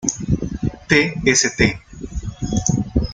The 0.89 1.33
St. 1.35 1.77